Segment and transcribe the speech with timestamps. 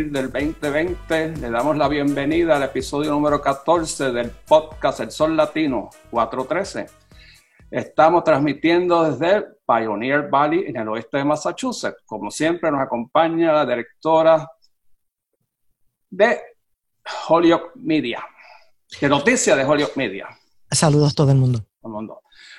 [0.00, 1.36] 21 de abril del 2020.
[1.40, 6.86] Le damos la bienvenida al episodio número 14 del podcast El Sol Latino 413.
[7.70, 12.02] Estamos transmitiendo desde Pioneer Valley en el oeste de Massachusetts.
[12.06, 14.48] Como siempre nos acompaña la directora
[16.08, 16.40] de
[17.28, 18.24] Holyoke Media,
[19.00, 20.28] de noticias de Holyoke Media.
[20.70, 21.64] Saludos a todo el mundo.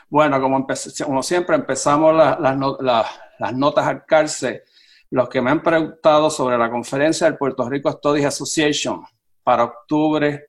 [0.10, 0.68] Bueno, como,
[1.06, 4.62] como siempre empezamos las notas al cárcel
[5.12, 9.04] los que me han preguntado sobre la conferencia del Puerto Rico Studies Association
[9.44, 10.48] para octubre,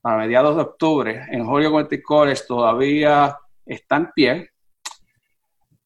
[0.00, 4.50] para mediados de octubre, en Holyoke College todavía está en pie,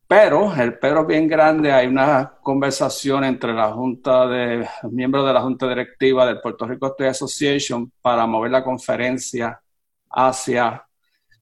[0.09, 5.33] pero el pero es bien grande, hay una conversación entre la Junta de miembros de
[5.35, 9.61] la Junta Directiva del Puerto Rico Studies Association para mover la conferencia
[10.09, 10.87] hacia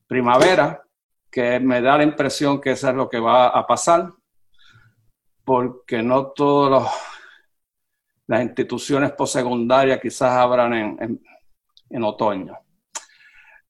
[0.09, 0.83] primavera,
[1.31, 4.11] que me da la impresión que eso es lo que va a pasar
[5.45, 6.91] porque no todas
[8.27, 10.73] las instituciones postsecundarias quizás abran
[11.91, 12.59] en, otoño.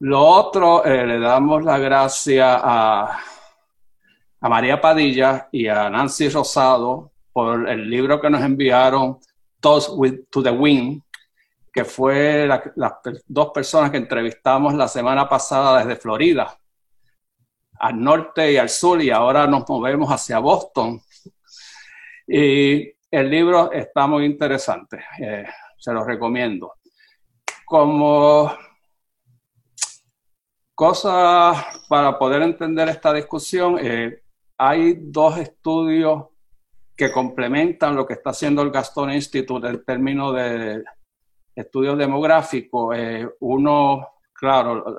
[0.00, 3.18] Lo otro, eh, le damos la gracia a,
[4.40, 9.18] a María Padilla y a Nancy Rosado por el libro que nos enviaron,
[9.60, 11.02] Toss with, to the Wind,
[11.72, 12.92] que fue las
[13.26, 16.56] dos personas que entrevistamos la semana pasada desde Florida,
[17.80, 21.02] al norte y al sur, y ahora nos movemos hacia Boston
[22.26, 25.44] y el libro está muy interesante, eh,
[25.78, 26.74] se lo recomiendo.
[27.64, 28.52] Como
[30.74, 34.22] cosa para poder entender esta discusión, eh,
[34.58, 36.26] hay dos estudios
[36.96, 40.82] que complementan lo que está haciendo el Gaston Institute en términos de
[41.54, 42.96] estudios demográficos.
[42.96, 44.98] Eh, uno, claro,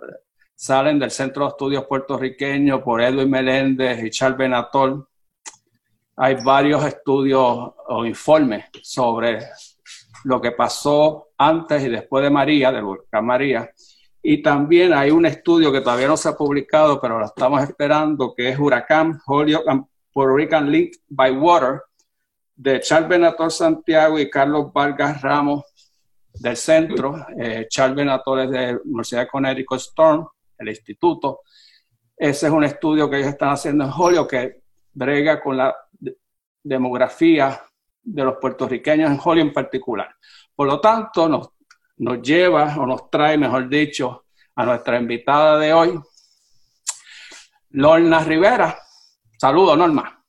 [0.54, 5.08] salen del Centro de Estudios Puertorriqueños por Edwin Meléndez y Charles Benatol,
[6.18, 9.40] hay varios estudios o informes sobre
[10.24, 13.70] lo que pasó antes y después de María, del volcán María.
[14.22, 18.34] Y también hay un estudio que todavía no se ha publicado, pero lo estamos esperando,
[18.36, 21.82] que es Huracán Holyoke Puerto Rican Link by Water,
[22.56, 25.64] de Charles Benator Santiago y Carlos Vargas Ramos
[26.34, 27.26] del centro.
[27.38, 30.26] Eh, Charles Benator es de la Universidad de Connecticut Storm,
[30.58, 31.42] el instituto.
[32.16, 34.62] Ese es un estudio que ellos están haciendo en Holyoke que
[34.94, 35.76] brega con la
[36.66, 37.62] demografía
[38.02, 40.16] de los puertorriqueños en Hollywood en particular.
[40.56, 41.50] Por lo tanto, nos,
[41.98, 46.00] nos lleva o nos trae, mejor dicho, a nuestra invitada de hoy,
[47.70, 48.78] Lorna Rivera.
[49.38, 50.24] Saludos, Norma.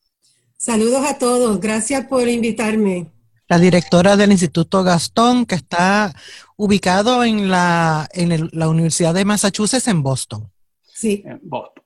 [0.57, 1.61] Saludos a todos.
[1.61, 3.13] Gracias por invitarme.
[3.49, 6.13] La directora del Instituto Gastón, que está
[6.57, 10.51] ubicado en la, en la Universidad de Massachusetts en Boston.
[10.83, 11.23] Sí.
[11.25, 11.85] En Boston.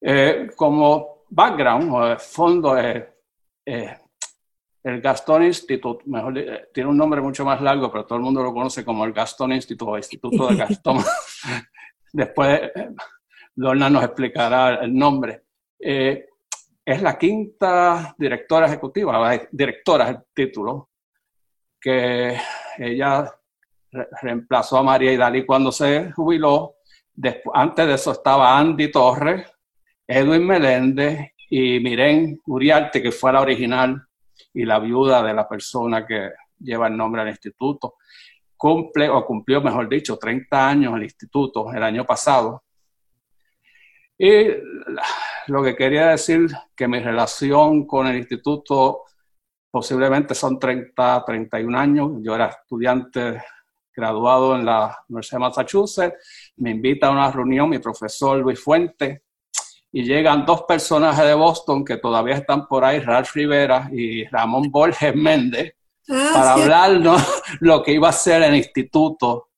[0.00, 3.13] Eh, como background o fondo, eh,
[3.66, 3.96] eh,
[4.82, 8.42] el Gaston Institute, mejor, eh, tiene un nombre mucho más largo, pero todo el mundo
[8.42, 10.98] lo conoce como el Gaston Institute o Instituto de Gastón.
[12.12, 12.90] Después eh,
[13.56, 15.44] Lorna nos explicará el nombre.
[15.78, 20.90] es la quinta directora ejecutiva, directora es el título,
[21.80, 22.36] que
[22.78, 23.30] ella
[24.22, 26.76] reemplazó a María Idalí cuando se jubiló.
[27.52, 29.50] antes de eso estaba Andy Torres,
[30.06, 34.04] Edwin Meléndez y Miren Uriarte, que fue la original
[34.52, 37.94] y la viuda de la persona que lleva el nombre del instituto,
[38.56, 42.64] cumple o cumplió, mejor dicho, 30 años el instituto el año pasado.
[44.18, 44.48] Y
[45.46, 49.04] lo que quería decir que mi relación con el instituto
[49.70, 52.10] posiblemente son 30, 31 años.
[52.20, 53.44] Yo era estudiante
[53.94, 56.52] graduado en la Universidad de Massachusetts.
[56.56, 59.22] Me invita a una reunión mi profesor Luis Fuente,
[59.96, 64.68] y llegan dos personajes de Boston que todavía están por ahí, Ralph Rivera y Ramón
[64.68, 65.76] Borges Méndez,
[66.10, 67.22] ah, para hablarnos
[67.60, 69.50] lo que iba a ser el Instituto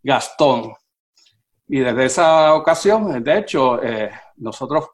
[0.00, 0.72] Gastón.
[1.66, 4.90] Y desde esa ocasión, de hecho, eh, nosotros,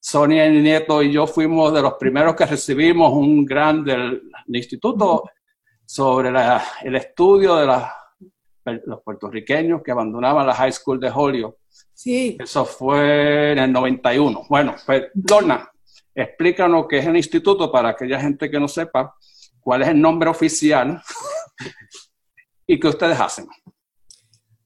[0.00, 5.24] Sonia y Nieto y yo fuimos de los primeros que recibimos un gran del, instituto
[5.84, 7.66] sobre el estudio de
[8.84, 11.58] los puertorriqueños que abandonaban la high school de Holyoke
[11.96, 12.36] Sí.
[12.38, 14.46] Eso fue en el 91.
[14.50, 15.70] Bueno, pues, Lorna,
[16.14, 19.14] explícanos qué es el instituto para aquella gente que no sepa
[19.60, 21.02] cuál es el nombre oficial
[22.66, 23.46] y qué ustedes hacen.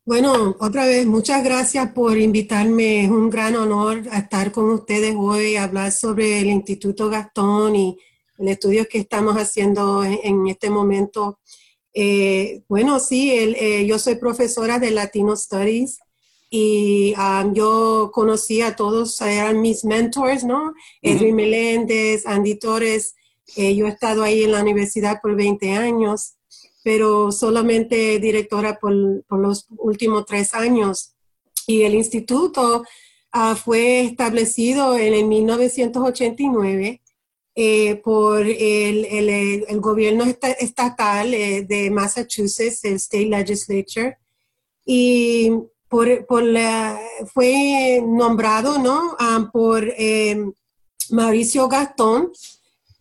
[0.05, 3.05] Bueno, otra vez, muchas gracias por invitarme.
[3.05, 7.97] Es un gran honor estar con ustedes hoy, hablar sobre el Instituto Gastón y
[8.39, 11.39] el estudio que estamos haciendo en, este momento.
[11.95, 15.99] Eh, bueno, sí, eh, yo soy profesora de Latino Studies
[16.51, 20.75] y um, yo conocí a todos, eran mis mentors, ¿no?
[21.01, 23.15] Edwin Meléndez, Andy Torres,
[23.57, 26.35] Eh, yo he estado ahí en la universidad por 20 años,
[26.85, 31.15] pero solamente directora por, los últimos tres años.
[31.67, 32.85] Y el instituto
[33.33, 37.01] ah, fue establecido en el 1989
[37.63, 44.17] eh, por el, el, gobierno estatal eh, de Massachusetts, el State Legislature,
[44.87, 45.53] y
[45.87, 46.43] por, por
[47.35, 49.15] fue nombrado ¿no?
[49.19, 50.43] Ah, por eh,
[51.11, 52.33] Mauricio Gastón,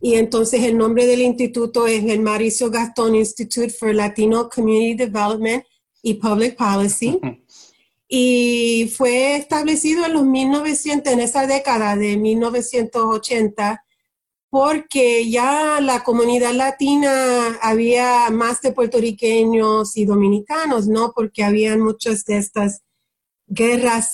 [0.02, 5.64] y entonces el nombre del instituto es el Mauricio Gastón Institute for Latino Community Development
[6.02, 7.18] y Public Policy.
[8.10, 13.86] Y fue establecido en los 1900, en esa década de 1980,
[14.50, 21.12] porque ya la comunidad latina había más de puertorriqueños y dominicanos, ¿no?
[21.16, 22.82] Porque habían muchas de estas
[23.46, 24.12] guerras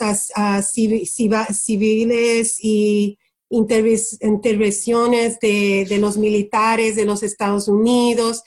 [0.61, 3.17] civiles y
[3.49, 8.43] intervenciones de, los militares de los Estados Unidos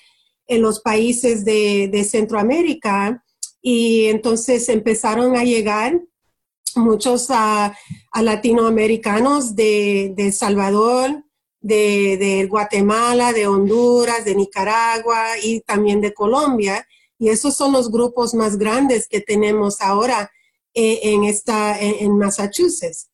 [0.46, 3.24] en los países de, Centroamérica.
[3.62, 6.02] Y entonces empezaron a llegar
[6.74, 7.74] muchos a,
[8.14, 11.24] latinoamericanos de, de Salvador,
[11.60, 16.86] de, Guatemala, de Honduras, de Nicaragua y también de Colombia.
[17.18, 20.30] Y esos son los grupos más grandes que tenemos ahora
[20.74, 23.08] eh, en, esta, en, Massachusetts.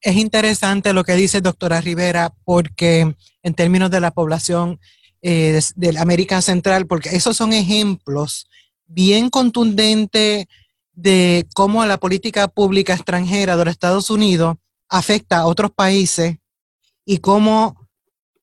[0.00, 4.80] Es interesante lo que dice doctora Rivera, porque en términos de la población
[5.22, 8.48] eh, de, América Central, porque esos son ejemplos
[8.86, 10.46] bien contundentes
[10.92, 14.56] de cómo la política pública extranjera de los Estados Unidos
[14.88, 16.36] afecta a otros países
[17.04, 17.88] y cómo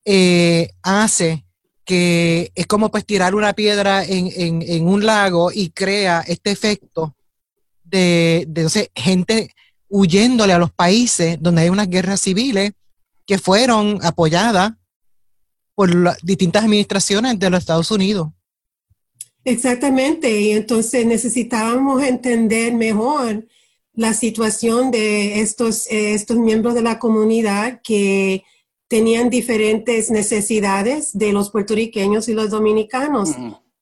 [0.04, 1.44] eh, hace
[1.84, 7.16] que es como pues tirar una piedra en, un lago y crea este efecto
[7.82, 9.52] de, de gente
[9.88, 12.72] huyéndole a los países donde hay unas guerras civiles
[13.26, 14.72] que fueron apoyadas
[15.74, 18.28] por distintas administraciones de los Estados Unidos.
[19.44, 23.46] Exactamente, y entonces necesitábamos entender mejor
[23.94, 28.44] la situación de estos, eh, estos miembros de la comunidad que
[28.92, 33.30] tenían diferentes necesidades de los puertorriqueños y los dominicanos.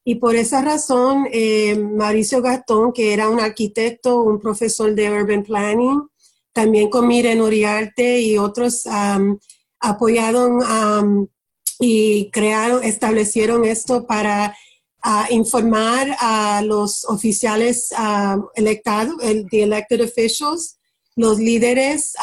[0.05, 5.43] Y por esa razón, eh, Mauricio Gatón, que era un arquitecto, un profesor de Urban
[5.43, 6.09] Planning,
[6.53, 8.85] también con Miren Uriarte y otros
[9.81, 11.29] apoyaron
[11.81, 14.57] y crearon, establecieron esto para
[15.31, 17.93] informar a los oficiales
[18.55, 20.79] electados, el, the elected officials,
[21.21, 22.15] los líderes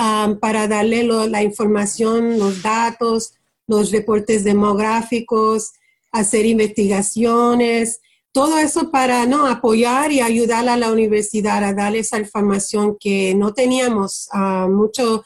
[0.41, 3.33] para darle la información, los datos,
[3.67, 5.73] los reportes demográficos,
[6.11, 8.01] hacer investigaciones,
[8.31, 13.35] todo eso para no apoyar y ayudar a la universidad a darle esa información que
[13.35, 15.23] no teníamos uh, mucho,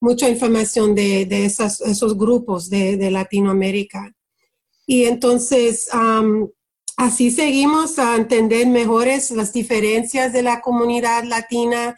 [0.00, 4.12] mucha información de, esos grupos de, Latinoamérica.
[4.86, 5.88] Y entonces,
[6.98, 11.96] así seguimos a entender mejores las diferencias de la comunidad latina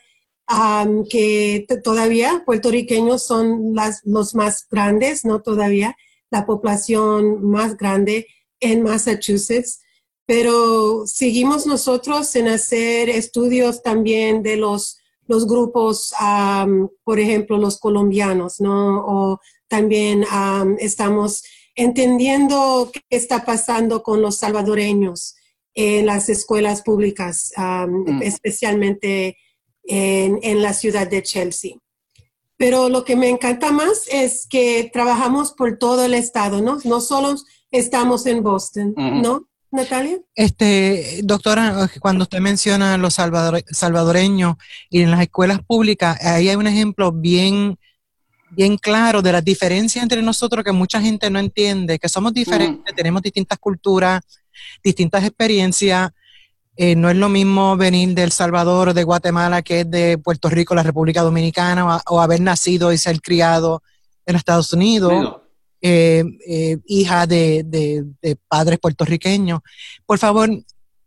[1.10, 5.96] que todavía puertorriqueños son las, los más grandes, no todavía,
[6.30, 8.26] la población más grande
[8.60, 9.80] en Massachusetts,
[10.26, 16.12] pero seguimos nosotros en hacer estudios también de los, los grupos,
[17.04, 19.04] por ejemplo, los colombianos, ¿no?
[19.06, 20.24] O también
[20.78, 21.42] estamos
[21.74, 25.36] entendiendo qué está pasando con los salvadoreños
[25.74, 28.22] en las escuelas públicas, mm.
[28.22, 29.36] especialmente
[29.88, 31.76] en, la ciudad de Chelsea.
[32.56, 36.78] Pero lo que me encanta más es que trabajamos por todo el estado, ¿no?
[36.84, 37.36] No solo
[37.70, 39.46] estamos en Boston, ¿no?
[39.70, 40.18] Natalia.
[40.34, 44.56] Este, doctora, cuando usted menciona los salvadoreños
[44.88, 47.78] y en las escuelas públicas, ahí hay un ejemplo bien,
[48.50, 52.94] bien claro de las diferencias entre nosotros que mucha gente no entiende, que somos diferentes,
[52.94, 54.22] tenemos distintas culturas,
[54.82, 56.10] distintas experiencias,
[56.76, 60.18] eh, no es lo mismo venir de El Salvador o de Guatemala que es de
[60.18, 63.82] Puerto Rico, la República Dominicana, o, haber nacido y ser criado
[64.26, 65.38] en Estados Unidos,
[65.80, 68.04] eh, eh, hija de,
[68.48, 69.60] padres puertorriqueños.
[70.04, 70.50] Por favor,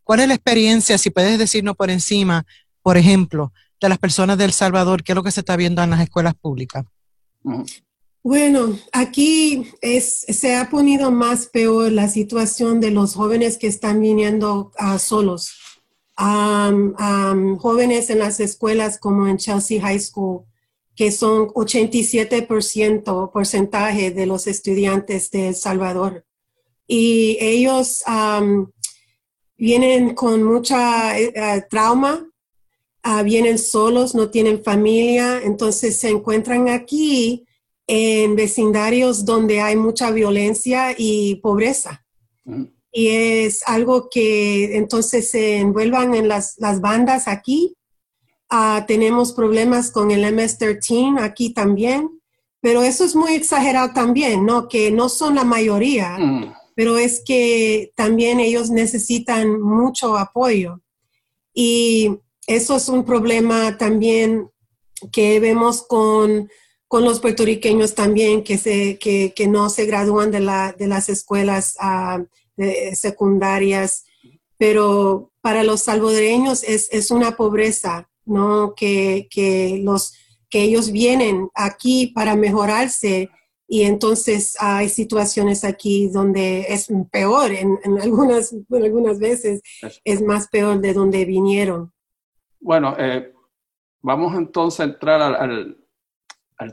[0.03, 2.45] ¿cuál es la experiencia, si puedes decirnos por encima,
[2.81, 5.83] por ejemplo, de las personas de El Salvador, qué es lo que se está viendo
[5.83, 6.85] en las escuelas públicas?
[8.21, 14.71] Bueno, aquí se ha ponido más peor la situación de los jóvenes que están viniendo
[14.77, 15.53] uh, solos.
[16.17, 20.43] jóvenes en las escuelas como en Chelsea High School,
[20.95, 26.25] que son 87% porcentaje de los estudiantes de El Salvador.
[26.87, 28.03] Y ellos
[29.55, 32.27] vienen con mucha eh, eh, trauma,
[33.05, 37.45] uh, vienen solos, no tienen familia, entonces se encuentran aquí
[37.91, 42.05] en vecindarios donde hay mucha violencia y pobreza.
[42.91, 47.75] Y es algo que entonces se envuelvan en las, las bandas aquí.
[48.47, 52.21] Ah, tenemos problemas con el MS-13 aquí también,
[52.61, 54.67] pero eso es muy exagerado también, ¿no?
[54.67, 56.53] Que no son la mayoría, mm.
[56.75, 60.79] pero es que también ellos necesitan mucho apoyo.
[61.55, 64.51] Y eso es un problema también
[65.11, 66.49] que vemos con,
[67.05, 72.23] los puertorriqueños también, que, se, que, no se gradúan de, la, de las escuelas ah,
[72.93, 74.05] secundarias,
[74.57, 78.73] pero para los salvadoreños es, una pobreza, ¿no?
[78.75, 79.27] Que,
[79.83, 80.13] los,
[80.49, 83.29] que ellos vienen aquí para mejorarse
[83.67, 89.61] y entonces hay situaciones aquí donde es peor, en, algunas, algunas veces
[90.03, 91.93] es más peor de donde vinieron.
[92.59, 93.31] Bueno, eh,
[94.01, 95.78] vamos entonces a entrar al,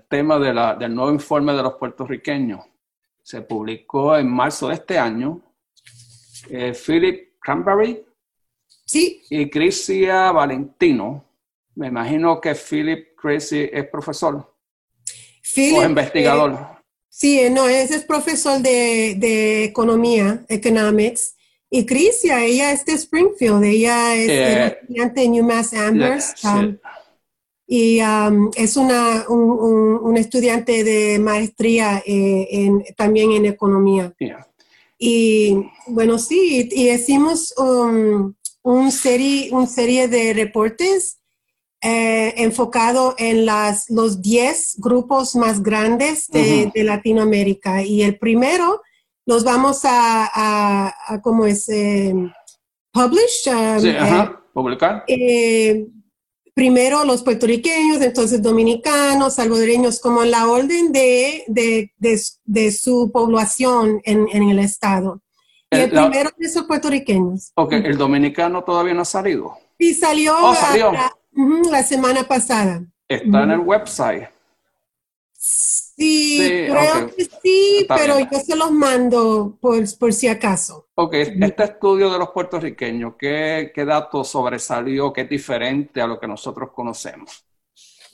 [0.09, 2.61] tema del nuevo informe de los puertorriqueños.
[3.23, 5.41] Se publicó en marzo de este año.
[6.51, 8.05] Eh, Philip Cranberry
[8.85, 9.23] sí.
[9.31, 11.25] y Crisia Valentino.
[11.75, 14.57] Me imagino que Philip Crazy es profesor
[15.57, 16.53] o investigador.
[16.53, 16.79] Eh,
[17.09, 21.37] sí, no, ese es profesor de, de economía, economics.
[21.69, 26.45] Y Crisia, ella es de Springfield, ella es eh, estudiante en UMass Amherst.
[26.45, 26.79] Um,
[27.67, 34.15] y um, es una, un, estudiante de maestría eh, en, también en economía.
[34.99, 41.19] Y bueno, sí, y hicimos un, un, serie, un serie de reportes
[41.83, 47.83] eh, enfocado en las, los 10 grupos más grandes de, de Latinoamérica.
[47.83, 48.81] Y el primero
[49.27, 51.69] los vamos a, a, ¿cómo es?
[51.69, 52.15] Eh,
[52.93, 53.49] publish.
[53.49, 55.05] Um, sí, ajá, eh, publicar.
[56.57, 64.27] Primero los puertorriqueños, entonces dominicanos, salvadoreños, como la orden de, de, de, su población en,
[64.33, 65.21] en, el estado.
[65.71, 67.53] Y el, primero de esos puertorriqueños.
[67.57, 69.53] Ok, ¿el dominicano todavía no ha salido?
[69.79, 70.55] Sí, salió, oh,
[71.71, 72.83] La, semana pasada.
[73.07, 74.27] Está en el website.
[75.97, 80.89] Sí, creo que sí, pero yo se los mando por, por, si acaso.
[80.95, 85.11] Ok, este estudio de los puertorriqueños, ¿qué, ¿qué datos sobresalió?
[85.13, 87.47] ¿Qué es diferente a lo que nosotros conocemos?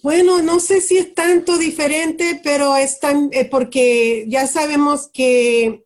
[0.02, 5.84] Bueno, no sé si es tanto diferente, pero es tan, eh, porque ya sabemos que,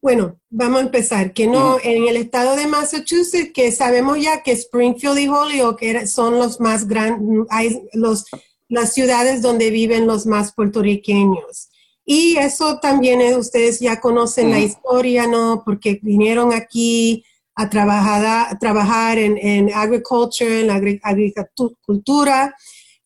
[0.00, 4.52] bueno, vamos a empezar, que no, en el estado de Massachusetts, que sabemos ya que
[4.52, 7.46] Springfield y Holyoke son los más grandes,
[7.92, 8.26] los
[8.68, 11.70] las ciudades donde viven los más puertorriqueños.
[12.04, 15.62] Y eso también eh, ustedes ya conocen la historia, ¿no?
[15.64, 22.54] Porque vinieron aquí a trabajar, trabajar en, en agriculture, en la agricultura,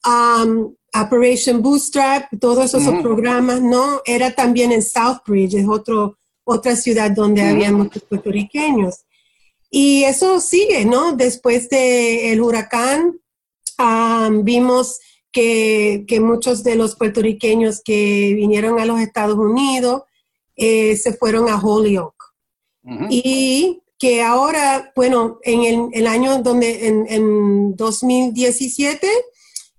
[0.06, 4.02] um, Operation Bootstrap, todos esos programas, ¿no?
[4.04, 9.04] Era también en Southbridge, es otro, otra ciudad donde había muchos puertorriqueños.
[9.70, 11.12] Y eso sigue, ¿no?
[11.12, 13.18] Después del huracán,
[13.78, 15.00] um, vimos
[15.32, 20.02] que, muchos de los puertorriqueños que vinieron a los Estados Unidos
[20.56, 22.14] eh, se fueron a Holyoke.
[23.10, 29.06] Y que ahora, bueno, en el, año donde, en, en, 2017,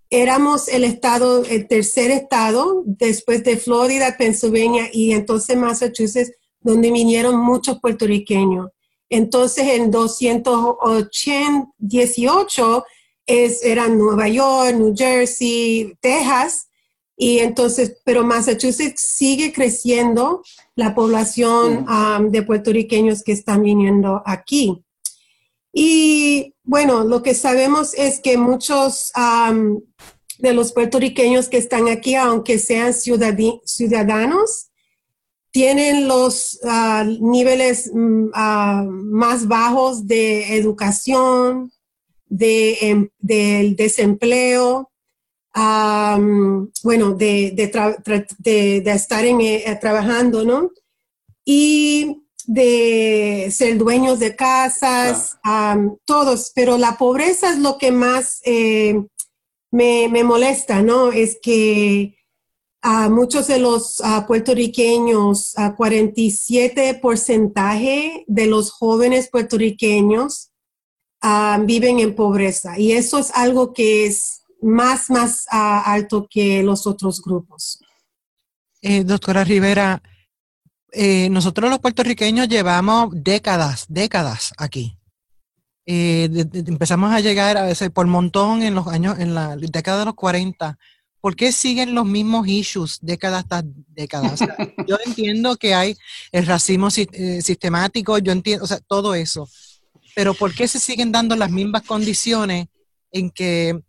[0.09, 6.31] éramos el estado, el tercer estado, después de Florida, Pennsylvania y entonces Massachusetts,
[6.61, 8.69] donde vinieron muchos puertorriqueños.
[9.09, 12.85] Entonces, en 218
[13.25, 16.67] es, eran Nueva York, New Jersey, Texas,
[17.15, 20.43] y entonces, pero Massachusetts sigue creciendo
[20.75, 24.83] la población um, de puertorriqueños que están viniendo aquí.
[25.71, 29.81] Y bueno, lo que sabemos es que muchos um,
[30.39, 34.69] de los puertorriqueños que están aquí, aunque sean ciudadanos,
[35.51, 41.71] tienen los uh, niveles uh, más bajos de educación,
[42.33, 44.91] de, em, del desempleo,
[46.83, 50.71] bueno, de, de, estar en, eh, trabajando, ¿no?
[51.45, 55.37] Y de ser dueños de casas,
[56.05, 58.99] todos, pero la pobreza es lo que más eh,
[59.71, 61.11] me, me, molesta, ¿no?
[61.11, 62.17] Es que
[62.81, 70.52] a muchos de los puertorriqueños, a 47 porcentaje de los jóvenes puertorriqueños
[71.25, 76.61] Ah, viven en pobreza y eso es algo que es más, más ah, alto que
[76.61, 77.79] los otros grupos.
[78.81, 80.03] Eh, doctora Rivera,
[80.91, 84.97] eh, nosotros los puertorriqueños llevamos décadas, décadas aquí.
[85.85, 90.05] Eh, empezamos a llegar a veces por montón en los años, en la década de
[90.05, 90.77] los 40,
[91.21, 94.41] ¿por qué siguen los mismos issues décadas tras décadas?
[94.87, 95.95] yo entiendo que hay
[96.33, 99.47] el racismo eh, sistemático, yo entiendo, o sea, todo eso,
[100.15, 102.67] pero ¿por qué se siguen dando las mismas condiciones
[103.11, 103.79] en que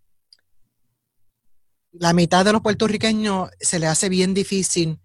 [1.92, 4.98] la mitad de los puertorriqueños se le hace bien difícil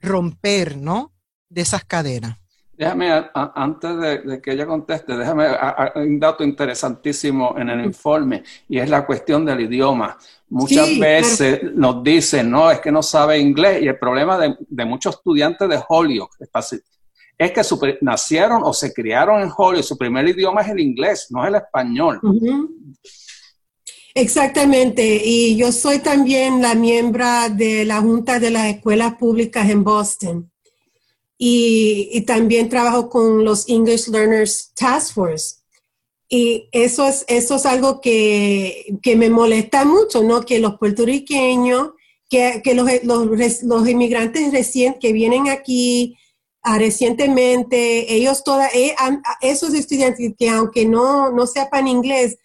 [0.00, 1.12] romper, ¿no?
[1.48, 2.38] De esas cadenas.
[2.78, 5.48] Déjame, antes de, que ella conteste, déjame
[5.96, 10.16] un dato interesantísimo en el informe y es la cuestión del idioma.
[10.50, 15.16] Muchas veces nos dicen, no, es que no sabe inglés y el problema de, muchos
[15.16, 16.36] estudiantes de Holyoke
[17.38, 21.44] es que nacieron o se criaron en Holyoke, su primer idioma es el inglés, no
[21.44, 22.20] es el español.
[24.12, 29.84] Exactamente, y yo soy también la miembro de la Junta de las Escuelas Públicas en
[29.84, 30.50] Boston.
[31.40, 35.58] Y, también trabajo con los English Learners Task Force.
[36.28, 40.40] Y eso es, eso es algo que, me molesta mucho, ¿no?
[40.40, 41.90] Que los puertorriqueños,
[42.28, 46.16] que, los, inmigrantes recién que vienen aquí
[46.74, 48.94] ah, recientemente, ellos todas, eh,
[49.40, 52.38] esos estudiantes que aunque no, no sepan inglés,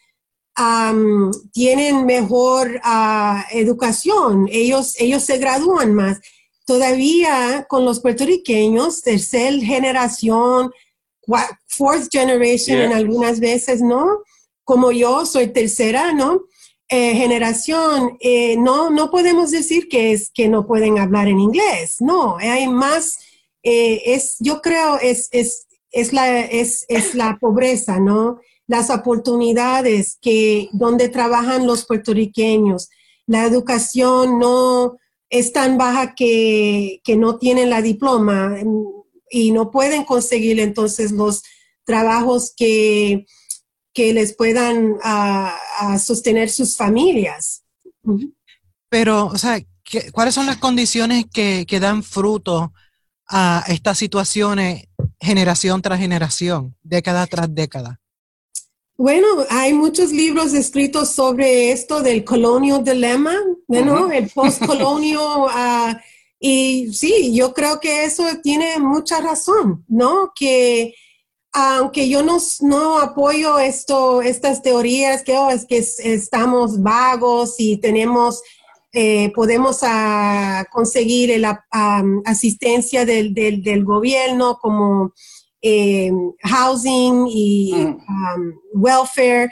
[1.51, 6.19] tienen mejor ah, educación, ellos, ellos se gradúan más.
[6.65, 10.71] Todavía con los puertorriqueños, tercera generación,
[11.67, 14.21] fourth generation en algunas veces, ¿no?
[14.63, 16.43] Como yo soy tercera, ¿no?
[16.89, 21.97] Eh, generación, eh, no, no podemos decir que es que no pueden hablar en inglés,
[22.01, 23.17] no, hay más,
[23.63, 28.39] eh, es, yo creo, es, es, es, la, es, es la pobreza, ¿no?
[28.67, 32.89] las oportunidades que donde trabajan los puertorriqueños.
[33.25, 34.97] La educación no
[35.29, 38.57] es tan baja que, no tienen la diploma
[39.29, 41.43] y no pueden conseguir entonces los
[41.85, 43.25] trabajos que,
[43.93, 44.95] que les puedan
[45.99, 47.63] sostener sus familias.
[48.89, 49.59] Pero, o sea,
[50.11, 52.73] ¿cuáles son las condiciones que, que dan fruto
[53.29, 54.85] a estas situaciones
[55.19, 57.99] generación tras generación, década tras década?
[58.95, 63.35] Bueno, hay muchos libros escritos sobre esto del colonial dilemma,
[63.67, 64.11] ¿no?
[64.11, 65.21] El postcolonial.
[65.95, 65.97] uh,
[66.39, 70.31] y sí, yo creo que eso tiene mucha razón, ¿no?
[70.35, 70.93] Que
[71.53, 77.77] aunque yo no, no apoyo esto, estas teorías que oh, es que estamos vagos y
[77.77, 78.41] tenemos,
[78.93, 81.65] eh, podemos uh, conseguir la
[82.25, 85.13] asistencia del, del, del gobierno como
[85.61, 86.11] eh,
[86.43, 89.49] housing y um, welfare.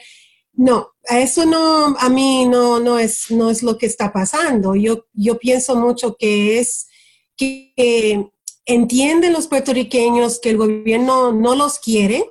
[0.54, 4.76] No, eso no, a mí no, no, es, no es lo que está pasando.
[4.76, 6.88] Yo, yo pienso mucho que es
[7.36, 8.30] que
[8.66, 12.30] entienden los puertorriqueños que el gobierno no los quiere,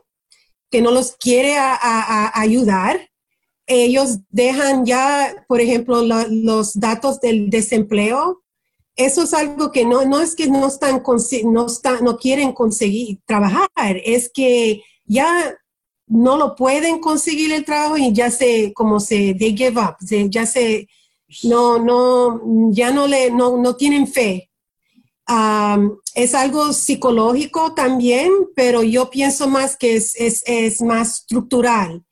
[0.70, 3.09] que no los quiere ayudar.
[3.70, 8.42] Ellos dejan ya, por ejemplo, los datos del desempleo
[8.96, 11.02] eso es algo que no, no es que no están,
[11.44, 11.66] no
[12.02, 13.68] no quieren conseguir trabajar,
[14.04, 15.56] es que ya
[16.06, 19.96] no lo pueden conseguir el trabajo y ya se, como se, they give up,
[20.28, 20.88] ya se,
[21.44, 24.50] no, no, ya no le, no, no tienen fe.
[26.14, 32.04] es algo psicológico también, pero yo pienso más que es, es, es más estructural.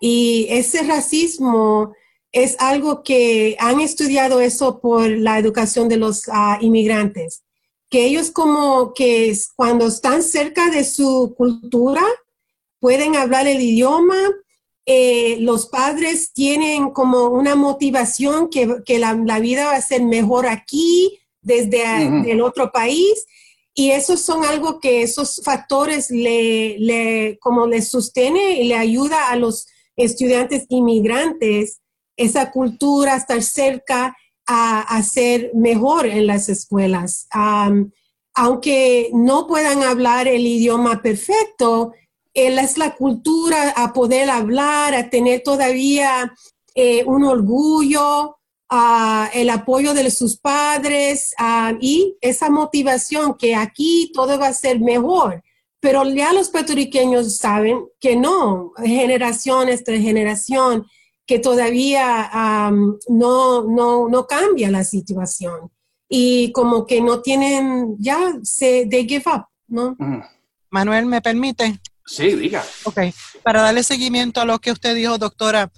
[0.00, 1.92] Y ese racismo
[2.32, 7.42] es algo que han estudiado eso por la educación de los ah, inmigrantes,
[7.90, 12.02] que ellos como que cuando están cerca de su cultura
[12.80, 14.16] pueden hablar el idioma,
[14.84, 21.18] eh, los padres tienen como una motivación que, la, vida va a ser mejor aquí
[21.42, 23.26] desde el otro país
[23.74, 29.28] y esos son algo que esos factores le, le como les sostiene y le ayuda
[29.28, 29.66] a los
[29.98, 31.80] estudiantes inmigrantes
[32.16, 37.26] esa cultura, estar cerca a, hacer ser mejor en las escuelas.
[38.34, 41.92] aunque no puedan hablar el idioma perfecto,
[42.32, 46.32] él es la cultura a poder hablar, a tener todavía
[46.74, 48.38] eh, un orgullo,
[49.32, 51.34] el apoyo de sus padres
[51.80, 55.42] y esa motivación que aquí todo va a ser mejor.
[55.80, 60.86] Pero ya los puertorriqueños saben que no, generación tras generación,
[61.24, 62.30] que todavía
[63.08, 65.70] no, no, no, cambia la situación
[66.08, 69.94] y como que no tienen, ya se, they give up, ¿no?
[69.98, 70.22] Mm.
[70.70, 71.78] Manuel, ¿me permite?
[72.06, 72.64] Sí, diga.
[72.84, 73.00] Ok,
[73.42, 75.70] para darle seguimiento a lo que usted dijo, doctora,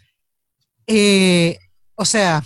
[0.86, 1.58] eh,
[1.96, 2.44] o sea,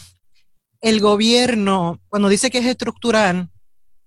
[0.81, 3.51] el gobierno, cuando dice que es estructural,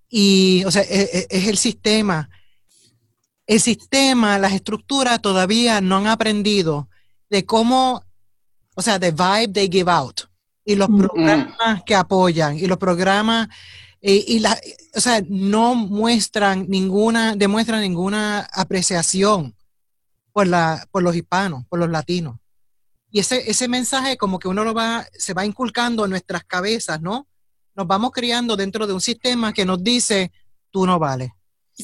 [0.09, 2.29] y, o sea, es, e, es el sistema,
[3.47, 6.87] el sistema, las estructuras todavía no han aprendido
[7.29, 8.03] de cómo
[8.77, 10.21] o sea, the vibe they give out.
[10.63, 13.47] y los programas que apoyan y los programas
[13.99, 14.55] y, la,
[14.95, 19.55] o sea, no muestran ninguna, demuestran ninguna apreciación
[20.31, 22.37] por, la, por los hispanos, por los latinos.
[23.09, 27.01] Y ese, ese mensaje como que uno lo va, se va inculcando en nuestras cabezas,
[27.01, 27.27] ¿no?
[27.75, 30.31] Nos vamos criando dentro de un sistema que nos dice,
[30.69, 31.31] tú no vales.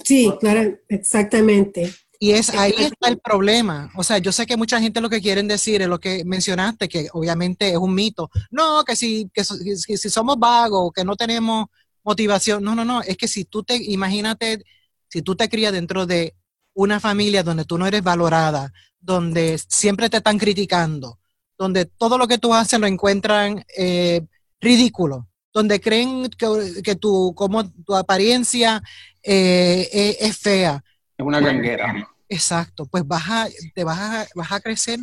[0.03, 1.93] Sí, claro, exactamente.
[2.19, 3.91] Y es ahí está el problema.
[3.95, 6.87] O sea, yo sé que mucha gente lo que quieren decir es lo que mencionaste,
[6.87, 8.29] que obviamente es un mito.
[8.49, 11.65] No, que si, que, si somos vagos, que no tenemos
[12.03, 12.63] motivación.
[12.63, 13.01] No, no, no.
[13.01, 14.63] Es que si tú te, imagínate,
[15.09, 16.33] si tú te crías dentro de
[16.73, 21.19] una familia donde tú no eres valorada, donde siempre te están criticando,
[21.57, 24.21] donde todo lo que tú haces lo encuentran eh,
[24.61, 28.81] ridículo, donde creen que, tu, como, tu apariencia
[29.23, 30.83] eh, eh, es fea.
[31.17, 32.07] Es una ganguera.
[32.27, 34.99] Exacto, pues vas a, te vas a, vas a crecer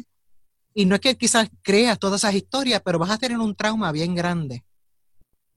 [0.75, 3.93] y no es que quizás creas todas esas historias, pero vas a tener un trauma
[3.93, 4.65] bien grande.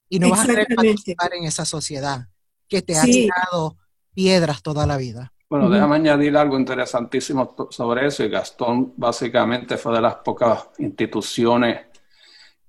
[0.09, 2.27] Y no vas a querer participar en esa sociedad
[2.67, 3.77] que te ha tirado
[4.13, 5.33] piedras toda la vida.
[5.49, 8.23] Bueno, déjame añadir algo interesantísimo sobre eso.
[8.23, 11.81] Y Gastón básicamente fue de las pocas instituciones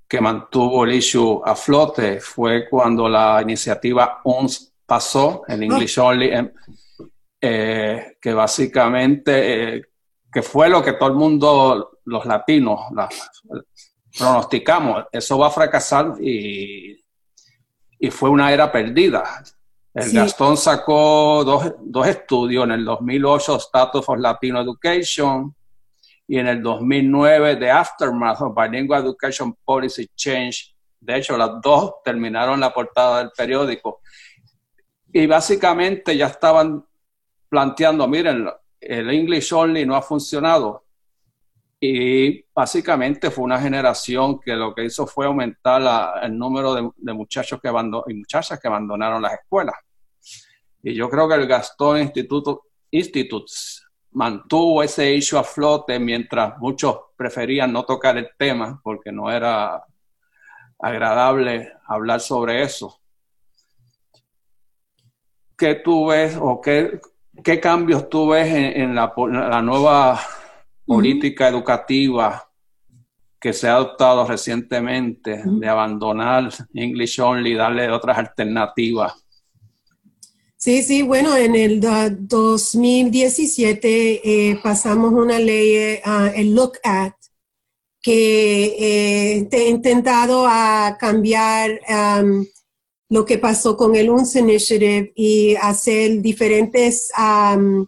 [0.06, 2.20] que mantuvo el issue a flote.
[2.20, 5.62] Fue cuando la iniciativa ONS pasó, el.
[5.62, 6.52] English Only, em,
[7.40, 9.82] eh, que básicamente, eh,
[10.32, 12.80] que fue lo que todo el mundo, los latinos,
[14.18, 15.04] pronosticamos.
[15.12, 17.04] Eso va a fracasar y
[18.04, 19.42] y fue una era perdida.
[19.94, 25.54] El Gastón sacó dos, estudios, en el 2008 Status of Latino Education
[26.26, 30.74] y en el 2009 The Aftermath of Bilingual Education Policy Change.
[31.00, 34.02] De hecho, las dos terminaron la portada del periódico.
[35.16, 36.84] Y básicamente ya estaban
[37.48, 38.48] planteando, miren,
[38.80, 40.86] el English Only no ha funcionado.
[41.78, 47.60] Y básicamente fue una generación que lo que hizo fue aumentar el número de, muchachos
[47.62, 49.76] que y muchachas que abandonaron las escuelas.
[50.82, 56.98] Y yo creo que el Gastón Instituto Institutes mantuvo ese issue a flote mientras muchos
[57.16, 59.80] preferían no tocar el tema porque no era
[60.80, 62.98] agradable hablar sobre eso.
[65.56, 67.00] ¿Qué tú ves o qué,
[67.42, 70.20] qué cambios tú ves en, la, la nueva
[70.86, 72.48] política educativa
[73.44, 79.12] que se ha adoptado recientemente de abandonar English Only, darle otras alternativas.
[80.56, 87.12] Sí, sí, bueno, en el 2017 eh, pasamos una ley, uh, el Look At,
[88.00, 92.46] que eh, ha intentado a cambiar um,
[93.14, 97.86] lo que pasó con el UNS Initiative y hacer diferentes um,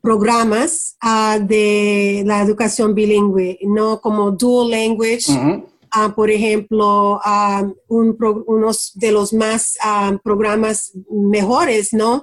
[0.00, 5.32] programas uh, de la educación bilingüe, no como dual language.
[5.32, 9.76] Uh, por ejemplo, uh, un unos de los más
[10.22, 12.22] programas mejores, ¿no?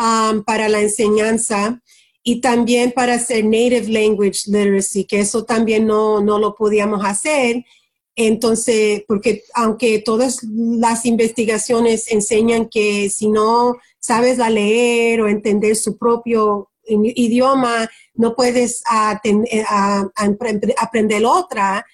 [0.00, 1.80] Um, para la enseñanza
[2.24, 7.64] y también para hacer native language literacy, que eso también no, no lo podíamos hacer.
[8.20, 15.76] Entonces, porque aunque todas las investigaciones enseñan que si no sabes a leer o entender
[15.76, 19.64] su propio idioma, no puedes eh,
[20.76, 21.86] aprender otra,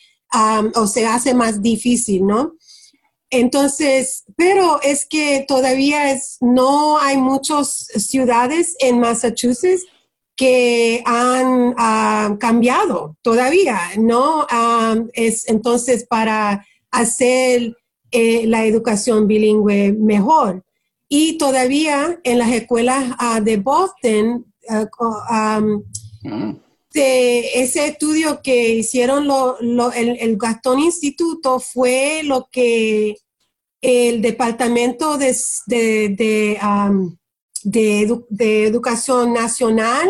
[0.75, 2.55] o se hace más difícil, ¿no?
[3.29, 9.85] Entonces, pero es que todavía es, no hay muchas ciudades en Massachusetts
[10.37, 11.75] que han
[12.39, 14.47] cambiado todavía, ¿no?
[15.13, 17.77] es entonces para hacer
[18.11, 20.65] eh, la educación bilingüe mejor.
[21.09, 24.47] Y todavía en las escuelas ah, de Boston
[26.23, 26.51] mm.
[26.95, 29.29] ese estudio que hicieron
[29.95, 33.17] el, Gastón Instituto fue lo que
[33.81, 36.59] el Departamento de, de,
[38.67, 40.09] Educación Nacional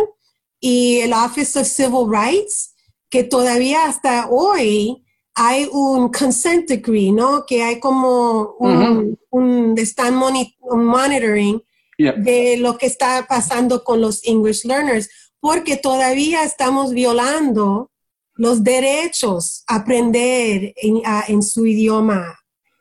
[0.67, 2.75] y el Office of Civil Rights,
[3.11, 7.45] que todavía hasta hoy hay un consent decree, ¿no?
[7.45, 11.63] Que hay como un, un están monitoring
[11.99, 17.91] de lo que está pasando con los English learners, porque todavía estamos violando
[18.33, 22.39] los derechos a aprender en, su idioma.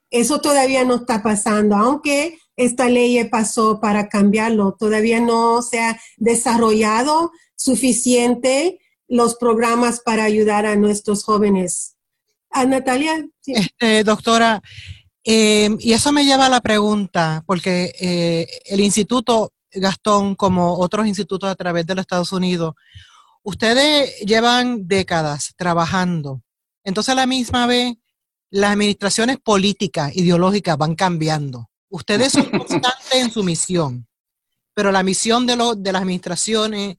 [0.09, 5.99] Eso todavía no está pasando, aunque esta ley pasó para cambiarlo, todavía no se ha
[6.17, 11.95] desarrollado suficiente los programas para ayudar a nuestros jóvenes.
[12.51, 13.27] ¿A ah, Natalia?
[13.45, 14.61] Este, doctora,
[15.23, 21.07] eh, y eso me lleva a la pregunta, porque eh, el Instituto Gastón, como otros
[21.07, 22.75] institutos a través de los Estados Unidos,
[23.41, 26.41] ustedes llevan décadas trabajando.
[26.83, 27.95] Entonces, a la misma vez
[28.51, 31.69] las administraciones políticas, ideológicas van cambiando.
[31.93, 34.07] Ustedes son constantes en su misión,
[34.73, 36.97] pero la misión de, de las administraciones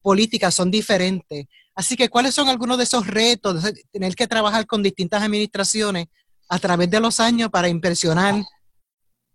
[0.00, 1.46] políticas son diferentes.
[1.74, 6.06] Así que, ¿cuáles son algunos de esos retos tener que trabajar con distintas administraciones
[6.48, 8.36] a través de los años para impresionar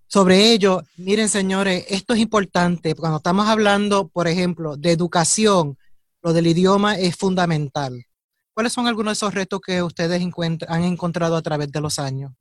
[0.08, 0.82] sobre ello?
[0.95, 2.95] Miren, señores, esto es importante.
[2.95, 5.78] Cuando estamos hablando, por ejemplo, de educación,
[6.21, 8.06] lo del idioma es fundamental.
[8.54, 10.24] ¿Cuáles son algunos de esos retos que ustedes
[10.69, 12.32] han encontrado a través de los años?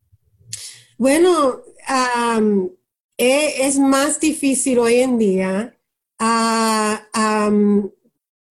[1.01, 1.63] Bueno,
[3.17, 5.75] e, es más difícil hoy en día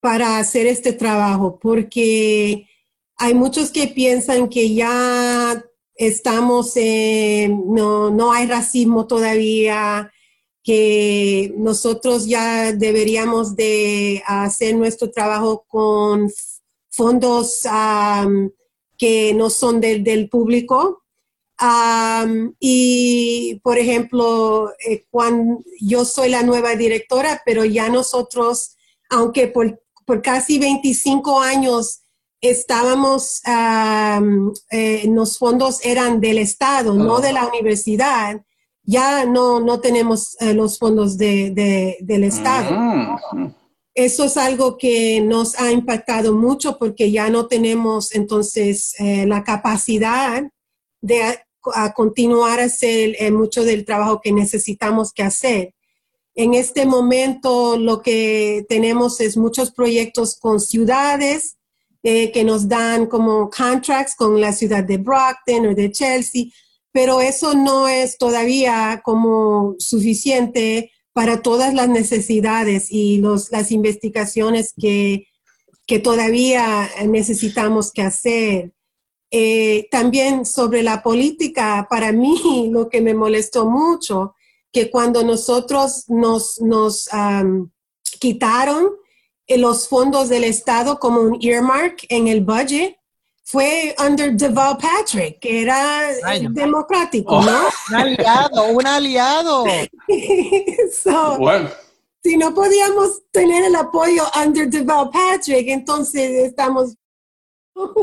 [0.02, 2.66] para hacer este trabajo porque
[3.18, 10.12] hay muchos que piensan que ya estamos, no, no hay racismo todavía,
[10.64, 16.32] que nosotros ya deberíamos de hacer nuestro trabajo con
[16.90, 17.60] fondos
[18.98, 21.04] que no son del público.
[22.60, 28.76] Y, por ejemplo, eh, cuando yo soy la nueva directora, pero ya nosotros,
[29.10, 29.82] aunque por,
[30.24, 32.02] casi 25 años
[32.42, 33.42] estábamos,
[34.72, 38.42] eh, los fondos eran del Estado, no de la universidad,
[38.90, 42.76] ya no, no tenemos eh, los fondos de, del Estado.
[43.34, 43.54] Mm.
[43.94, 49.44] Eso es algo que nos ha impactado mucho porque ya no tenemos entonces eh, la
[49.44, 50.42] capacidad
[51.02, 51.40] de
[51.96, 55.74] continuar a hacer eh, mucho del trabajo que necesitamos que hacer.
[56.36, 61.56] En este momento lo que tenemos es muchos proyectos con ciudades
[62.02, 66.46] que nos dan como contracts con la ciudad de Brockton o de Chelsea
[66.92, 75.26] pero eso no es todavía como suficiente para todas las necesidades y las investigaciones que,
[76.04, 78.74] todavía necesitamos que hacer.
[79.32, 84.36] Eh, también sobre la política, para mí lo que me molestó mucho,
[84.72, 87.10] que cuando nosotros nos, nos
[88.20, 88.92] quitaron
[89.48, 93.00] eh, los fondos del Estado como un earmark en el budget,
[93.44, 96.12] fue under Deval Patrick, que era
[96.52, 97.44] democrático, oh.
[97.44, 97.62] ¿no?
[97.90, 99.66] Un aliado, un aliado.
[101.40, 101.70] bueno.
[102.22, 106.96] Si no podíamos tener el apoyo under Deval Patrick, entonces estamos...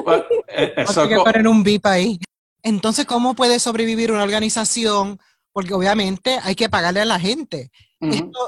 [0.04, 0.74] Bueno, eh,
[1.08, 2.18] que poner un VIP ahí.
[2.62, 5.18] Entonces, ¿cómo puede sobrevivir una organización?
[5.52, 7.70] Porque obviamente hay que pagarle a la gente.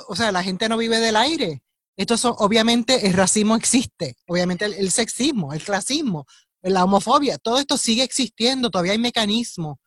[0.08, 1.62] o sea, la gente no vive del aire.
[1.98, 6.26] Esto obviamente el racismo existe, obviamente el, sexismo, el clasismo,
[6.62, 9.78] la homofobia, todo esto sigue existiendo, todavía hay mecanismos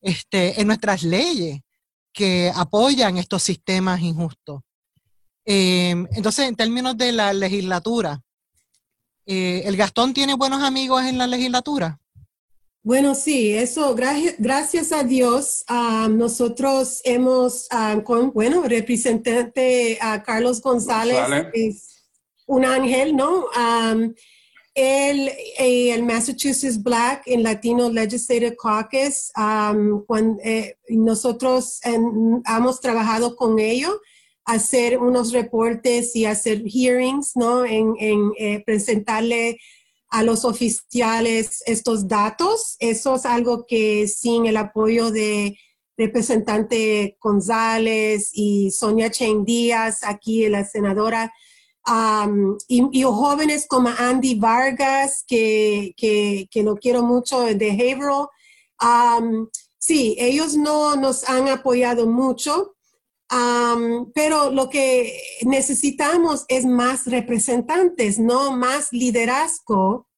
[0.00, 1.60] este, en nuestras leyes
[2.12, 4.62] que apoyan estos sistemas injustos.
[5.44, 8.22] Em, entonces, en términos de la legislatura,
[9.26, 12.00] eh, ¿el Gastón tiene buenos amigos en la legislatura?
[12.82, 15.64] Bueno, sí, eso, gracias a Dios,
[16.10, 17.68] nosotros hemos,
[18.04, 21.18] con, bueno, representante a Carlos González,
[21.52, 22.06] es
[22.46, 23.46] un ángel, ¿no?
[24.76, 33.34] el, eh, el Massachusetts Black and Latino Legislative Caucus, um, cuando, eh, nosotros hemos trabajado
[33.34, 33.94] con ellos,
[34.46, 37.64] hacer unos reportes y hacer hearings, ¿no?
[37.64, 39.58] En, en eh, presentarle
[40.08, 42.76] a los oficiales estos datos.
[42.78, 45.58] Eso es algo que sin el apoyo de
[45.96, 51.32] representante González y Sonia Chen Díaz, aquí la senadora,
[52.68, 58.26] y, jóvenes como Andy Vargas, que, que, lo quiero mucho de Behavioral.
[59.78, 62.75] sí, ellos no nos han apoyado mucho,
[64.14, 70.08] pero lo que necesitamos es más representantes, no más liderazgo,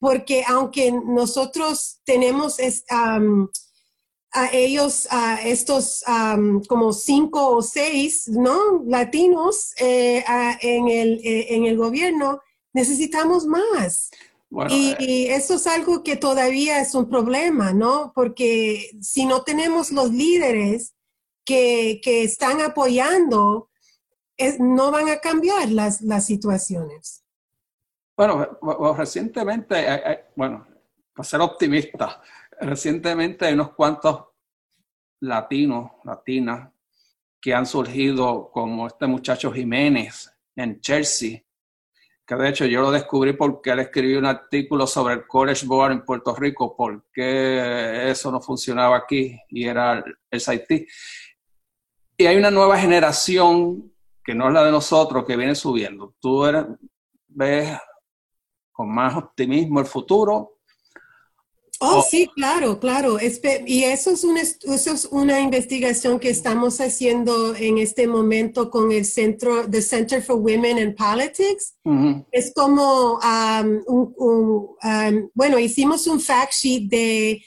[0.00, 2.58] porque aunque nosotros tenemos
[2.90, 6.02] a ellos, a estos
[6.68, 8.82] como cinco o seis, ¿no?
[8.86, 10.24] Latinos eh,
[10.60, 12.40] en, el, eh, en el gobierno,
[12.72, 14.10] necesitamos más.
[14.68, 18.12] y, eh, eso es algo que todavía es un problema, ¿no?
[18.14, 20.93] Porque si no tenemos los líderes
[21.44, 23.70] que, están apoyando,
[24.58, 27.22] no van a cambiar las, las situaciones.
[28.16, 28.58] Bueno,
[28.96, 30.66] recientemente, bueno,
[31.14, 32.22] para ser optimista,
[32.60, 34.24] Recientemente hay unos cuantos
[35.20, 36.70] latinos, latinas,
[37.40, 41.42] que han surgido, como este muchacho Jiménez en Chelsea,
[42.26, 45.92] que de hecho yo lo descubrí porque él escribió un artículo sobre el College Board
[45.92, 50.88] en Puerto Rico, porque eso no funcionaba aquí y era el SIT.
[52.16, 53.92] Y hay una nueva generación
[54.24, 56.14] que no es la de nosotros, que viene subiendo.
[56.20, 56.64] Tú eres,
[57.28, 57.78] ves
[58.72, 60.54] con más optimismo el futuro
[61.80, 63.18] Oh, sí, claro, claro.
[63.66, 68.92] Y eso es, una, eso es una investigación que estamos haciendo en este momento con
[68.92, 71.76] el centro, the Center for Women in Politics.
[72.30, 73.82] Es como, um,
[74.16, 77.44] um, bueno, hicimos un fact sheet de,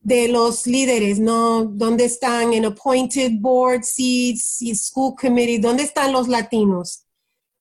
[0.00, 1.64] de los líderes, ¿no?
[1.64, 5.58] ¿Dónde están en appointed board seats y school committee?
[5.58, 7.04] ¿Dónde están los latinos?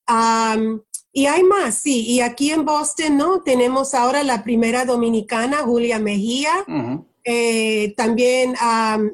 [0.08, 2.06] Um, y hay más, sí.
[2.08, 3.42] Y aquí en Boston, ¿no?
[3.42, 6.66] Tenemos ahora la primera dominicana, Julia Mejía.
[7.26, 8.56] Eh, también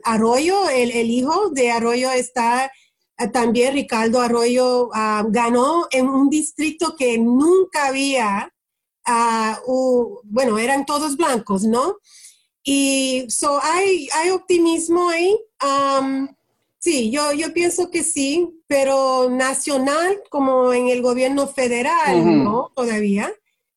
[0.03, 2.71] Arroyo, el, hijo de Arroyo está
[3.17, 4.89] eh, también, Ricardo Arroyo
[5.29, 8.53] ganó en un distrito que nunca había,
[9.05, 9.59] ah,
[10.23, 11.97] bueno, eran todos blancos, ¿no?
[12.67, 15.37] Y so hay, hay optimismo ahí.
[16.79, 22.71] Sí, yo, yo pienso que sí, pero nacional como en el gobierno federal, ¿no?
[22.75, 23.31] Todavía.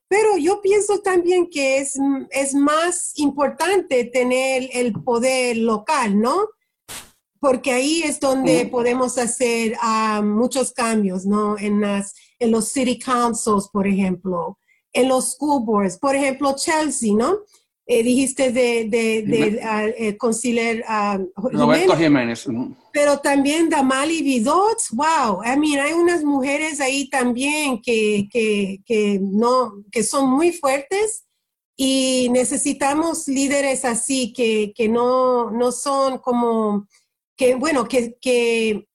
[0.08, 1.98] Pero yo pienso también que es,
[2.30, 6.48] es más importante tener el poder local, ¿no?
[7.40, 11.58] Porque ahí es donde podemos hacer ah, muchos cambios, ¿no?
[11.58, 14.58] En, las, en los city councils, por ejemplo,
[14.94, 17.38] en los school boards, por ejemplo, Chelsea, ¿no?
[17.90, 20.84] Eh, dijiste de, de, de uh, conciliar
[21.34, 22.46] Roberto Jiménez.
[22.92, 29.18] Pero también Damali Vidot, wow, I mean, hay unas mujeres ahí también que, que, que,
[29.22, 31.24] no, que son muy fuertes
[31.78, 36.86] y necesitamos líderes así que, que no, no son como,
[37.38, 38.86] que bueno, que, que,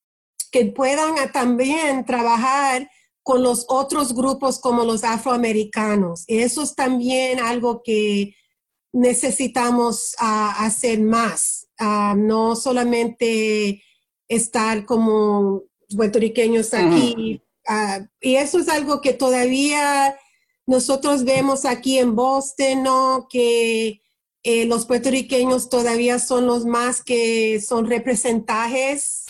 [0.51, 2.87] que puedan también trabajar
[3.23, 6.25] con los otros grupos como los afroamericanos.
[6.27, 8.35] Eso es también algo que
[8.93, 13.83] necesitamos ah, hacer más, ah, no solamente
[14.27, 15.63] estar como
[15.95, 17.41] puertorriqueños aquí.
[17.67, 20.15] Ah, y eso es algo que todavía
[20.65, 23.27] nosotros vemos aquí en Boston, ¿no?
[23.29, 24.01] Que
[24.43, 29.25] eh, los puertorriqueños todavía son los más que son representajes,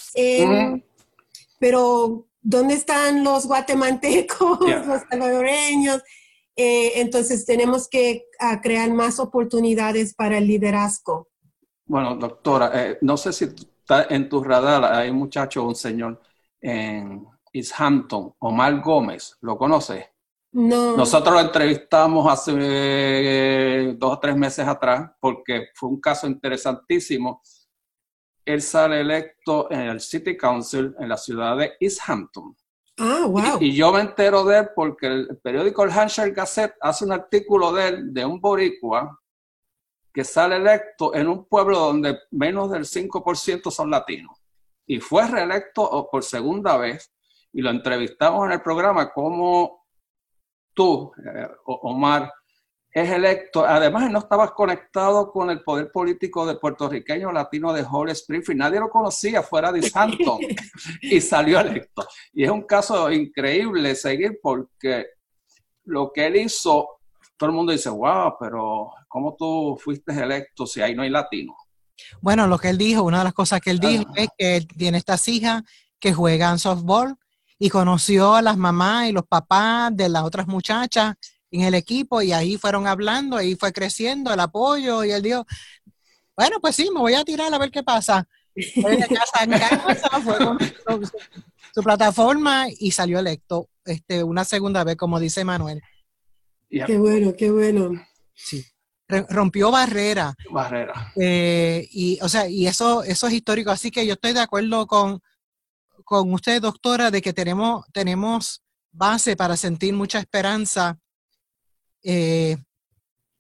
[1.60, 6.04] pero ¿dónde están los guatemaltecos, los salvadoreños?
[6.56, 11.30] Eh, entonces tenemos que ah, crear más oportunidades para el liderazgo.
[11.86, 16.22] Bueno, doctora, eh, no sé si está en tu radar, hay un muchacho, un señor
[16.62, 20.13] en East Hampton, Omar Gómez, ¿lo conoce?
[20.54, 20.96] No.
[20.96, 27.42] Nosotros lo entrevistamos hace eh, dos o tres meses atrás porque fue un caso interesantísimo.
[28.46, 32.56] Él sale electo en el City Council en la ciudad de East Hampton.
[32.97, 33.58] Ah, wow.
[33.60, 37.71] Y, yo me entero de él porque el periódico El Hampshire Gazette hace un artículo
[37.71, 39.19] de él, de un boricua,
[40.13, 44.43] que sale electo en un pueblo donde menos del 5% son latinos.
[44.86, 47.12] Y fue reelecto por segunda vez
[47.51, 49.86] y lo entrevistamos en el programa como
[50.73, 52.32] tú, eh, Omar,
[52.93, 53.65] es electo.
[53.65, 58.60] Además, no estabas conectado con el poder político de puertorriqueño latino de Holly Springfield.
[58.60, 60.38] Nadie lo conocía fuera de Santo
[61.01, 62.06] y salió electo.
[62.34, 65.08] Y es un caso increíble seguir porque
[65.86, 66.99] lo que él hizo,
[67.36, 71.56] todo el mundo dice, wow, pero ¿cómo tú fuiste electo si ahí no hay latino?
[72.21, 74.67] Bueno, lo que él dijo, una de las cosas que él dijo es que él
[74.67, 75.63] tiene estas hijas
[75.99, 77.15] que juegan softball
[77.58, 81.15] y conoció a las mamás y los papás de las otras muchachas
[81.54, 85.46] en el equipo y ahí fueron hablando, ahí fue creciendo el apoyo y él dijo,
[86.36, 88.28] bueno, pues sí, me voy a tirar a ver qué pasa.
[88.82, 90.58] Fue de casa en casa, fue con
[91.74, 95.82] su, plataforma y salió electo este, una segunda vez, como dice Manuel.
[96.70, 97.92] Qué bueno, qué bueno.
[98.34, 98.66] Sí.
[99.08, 100.34] Rompió barrera.
[100.50, 101.13] Barrera.
[101.16, 103.70] Eh, y, o sea, y eso, eso es histórico.
[103.70, 105.20] Así que yo estoy de acuerdo con,
[106.04, 110.98] con usted, doctora, de que tenemos, tenemos base para sentir mucha esperanza
[112.04, 112.58] eh,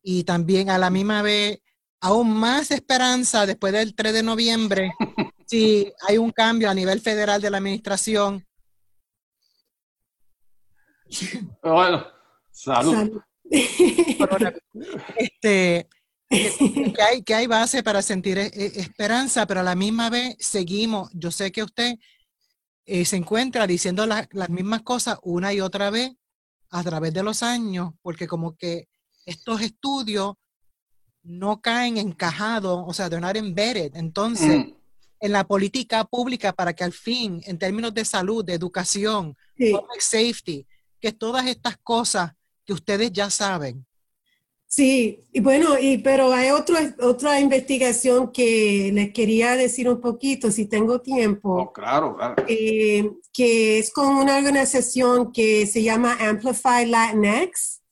[0.01, 1.59] y también a la misma vez
[2.01, 4.91] aún más esperanza después del 3 de noviembre
[5.47, 8.45] si hay un cambio a nivel federal de la administración.
[11.61, 12.05] Bueno,
[12.51, 13.21] salud.
[15.15, 15.87] Este,
[16.27, 20.35] que, hay, que hay base para sentir e, e, esperanza, pero a la misma vez
[20.39, 21.11] seguimos.
[21.13, 21.95] Yo sé que usted
[22.85, 26.13] eh, se encuentra diciendo las mismas cosas una y otra vez
[26.73, 28.89] a través de los años, porque como que
[29.25, 30.33] estos estudios
[31.21, 33.95] no caen encajados, o sea, de not embedded.
[33.95, 34.73] Entonces, mm.
[35.19, 40.01] en la política pública para que al fin, en términos de salud, de educación, public
[40.01, 40.67] safety,
[40.99, 42.31] que todas estas cosas
[42.65, 43.85] que ustedes ya saben,
[44.75, 50.49] Sí, y bueno, y, pero hay otro, otra investigación que les quería decir un poquito,
[50.49, 51.61] si tengo tiempo.
[51.61, 52.43] Oh, claro, claro.
[52.47, 57.83] Eh, que es con una organización que se llama Amplify Latinx.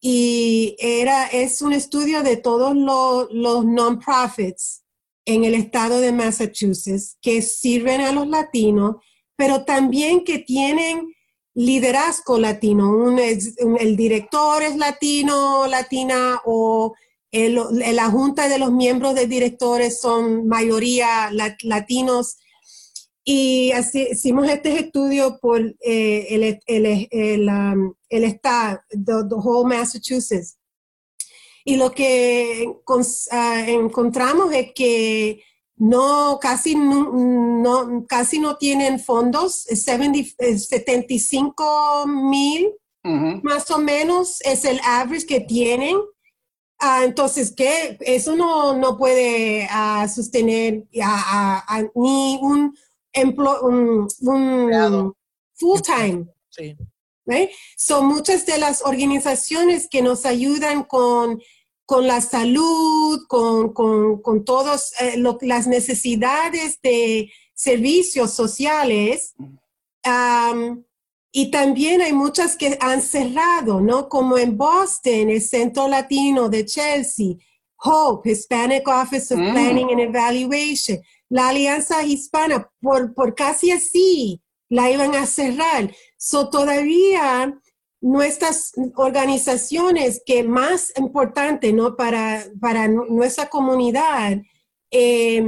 [0.00, 4.82] y era, es un estudio de todos los, los non-profits
[5.26, 8.96] en el estado de Massachusetts que sirven a los latinos,
[9.36, 11.14] pero también que tienen
[11.56, 13.16] liderazgo latino.
[13.18, 16.94] el director es latino, latina o
[17.32, 21.30] la junta de los miembros de directores son mayoría
[21.62, 22.36] latinos.
[23.24, 29.66] Y así, hicimos este estudio por eh, el, el, el, um, el, estado, the, whole
[29.66, 30.58] Massachusetts.
[31.64, 32.72] Y lo que
[33.32, 35.42] ah, encontramos es que
[35.76, 42.72] no casi no, casi no tienen fondos, 75 mil
[43.42, 45.96] más o menos es el average que tienen.
[46.78, 47.96] Ah, entonces, ¿qué?
[48.00, 50.84] Eso no, no puede ah, sostener
[51.94, 52.76] ni un,
[54.20, 55.14] un,
[55.54, 56.26] full time.
[56.50, 56.76] Sí.
[57.76, 61.40] Son muchas de las organizaciones que nos ayudan con,
[61.86, 69.34] con la salud, con, con, con todas eh, las necesidades de servicios sociales.
[71.32, 74.08] y también hay muchas que han cerrado, ¿no?
[74.08, 77.36] Como en Boston, el Centro Latino de Chelsea,
[77.76, 79.52] Hope, Hispanic Office of mm.
[79.52, 85.92] Planning and Evaluation la Alianza Hispana, por, por casi así, la iban a cerrar.
[86.16, 87.58] So, todavía
[88.00, 91.96] nuestras organizaciones que más importante ¿no?
[91.96, 94.38] para, para nuestra comunidad
[94.90, 95.44] eh,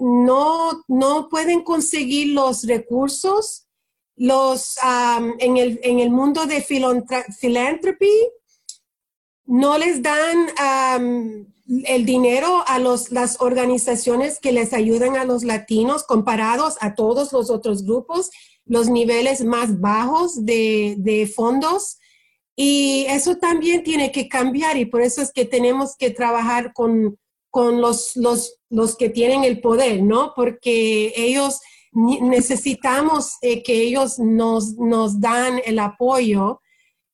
[0.00, 3.66] no, no pueden conseguir los recursos
[4.16, 4.76] los,
[5.38, 8.10] en, el, en, el, mundo de philanthropy
[9.46, 11.46] no les dan
[11.84, 17.32] el dinero a los, las organizaciones que les ayudan a los latinos comparados a todos
[17.32, 18.30] los otros grupos,
[18.70, 21.98] los niveles más bajos de, de fondos.
[22.54, 27.18] Y eso también tiene que cambiar y por eso es que tenemos que trabajar con,
[27.50, 30.34] con los, los, los que tienen el poder, ¿no?
[30.36, 31.60] Porque ellos
[31.92, 36.60] necesitamos eh, que ellos nos, nos dan el apoyo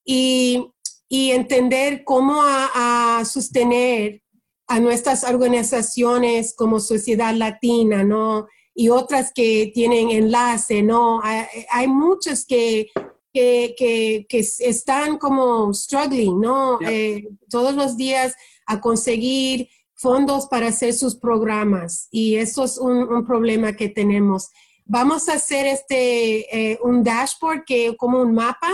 [0.04, 0.62] y,
[1.08, 4.22] y entender cómo a, a sostener
[4.66, 8.46] a nuestras organizaciones como Sociedad Latina, ¿no?
[8.78, 11.20] Y otras que tienen enlace, ¿no?
[11.22, 12.90] Hay, hay muchas que,
[13.32, 16.78] que, que, que, están como struggling, ¿no?
[16.82, 18.34] Eh, todos los días
[18.66, 24.50] a conseguir fondos para hacer sus programas y eso es un, un problema que tenemos.
[24.84, 28.70] Vamos a hacer este, eh, un dashboard que como un mapa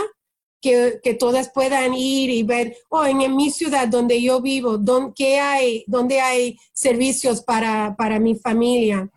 [0.63, 5.83] que, todas puedan ir y ver, oh, en, mi ciudad donde yo vivo, ¿dónde, hay,
[5.87, 9.09] dónde hay servicios para, para mi familia?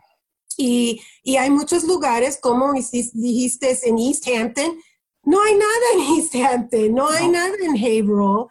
[0.57, 4.79] Y, y, hay muchos lugares, como dijiste, en East Hampton,
[5.23, 8.47] no hay nada en East Hampton, no hay nada en Haverhill,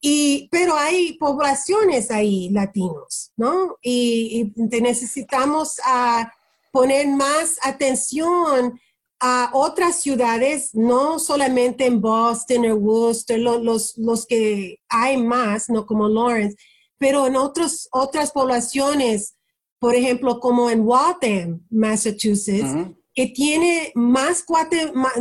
[0.00, 3.76] y, pero hay poblaciones ahí latinos, ¿no?
[3.82, 6.32] Y, y necesitamos ah,
[6.72, 8.80] poner más atención
[9.20, 15.84] a otras ciudades, no solamente en Boston o Worcester, los, los que hay más, no
[15.84, 16.56] como Lawrence,
[16.96, 19.34] pero en otros, otras poblaciones,
[19.80, 24.44] por ejemplo, como en Waltham, Massachusetts, que tiene más,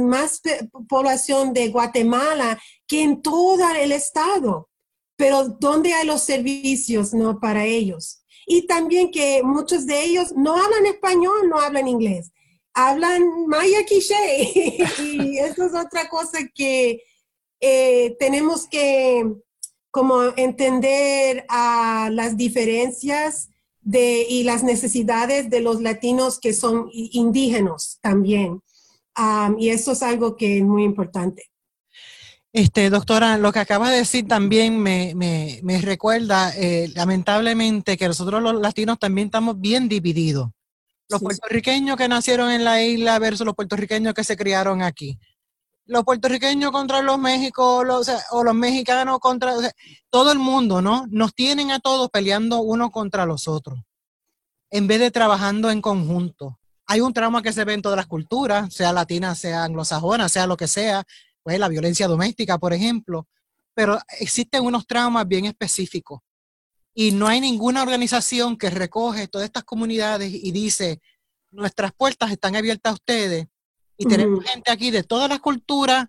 [0.01, 0.41] más
[0.87, 4.69] población de Guatemala que en todo el estado.
[5.15, 8.21] Pero ¿dónde hay los servicios no, para ellos?
[8.45, 12.31] Y también que muchos de ellos no hablan español, no hablan inglés
[12.73, 14.15] hablan maya quiché
[14.99, 17.01] y eso es otra cosa que
[17.59, 19.25] eh, tenemos que
[19.91, 23.48] como entender a las diferencias
[23.89, 28.61] de, y las necesidades de los latinos que son indígenas también.
[29.57, 31.43] y eso es algo que es muy importante.
[32.51, 38.07] Este, doctora, lo que acaba de decir también me, me, me recuerda, eh, lamentablemente, que
[38.07, 40.49] nosotros los latinos también estamos bien divididos
[41.09, 45.17] los puertorriqueños que nacieron en la isla versus los puertorriqueños que se criaron aquí.
[45.89, 49.53] Los puertorriqueños contra los México, o, los mexicanos contra
[50.11, 51.07] todo el mundo, ¿no?
[51.09, 53.79] Nos tienen a todos peleando uno contra los otros,
[54.69, 56.59] en vez de trabajando en conjunto.
[56.85, 60.45] Hay un trauma que se ve en todas las culturas, sea latina, sea anglosajona, sea
[60.45, 61.03] lo que sea,
[61.41, 63.27] pues la violencia doméstica, por ejemplo,
[63.73, 66.19] pero existen unos traumas bien específicos
[66.93, 71.01] y no hay ninguna organización que recoge todas estas comunidades y dice,
[71.49, 73.47] nuestras puertas están abiertas a ustedes
[73.99, 76.07] y tenemos gente aquí de todas las culturas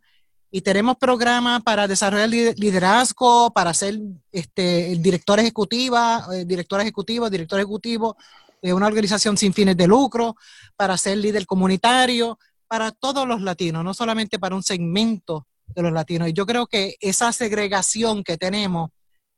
[0.53, 3.99] y tenemos programas para desarrollar liderazgo, para ser
[4.31, 8.17] este, director ejecutiva, eh, director ejecutivo, director ejecutivo
[8.63, 10.37] de una organización sin fines de lucro,
[10.77, 12.39] para ser líder comunitario,
[12.69, 16.29] para todos los latinos, no solamente para un segmento de los latinos.
[16.29, 18.91] Y yo creo que esa segregación que tenemos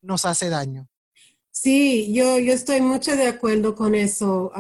[0.03, 0.88] nos hace daño.
[1.55, 4.50] Sí, yo, yo estoy mucho de acuerdo con eso,